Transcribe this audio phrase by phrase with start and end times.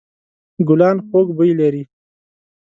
[0.67, 1.83] ګلان خوږ بوی لري.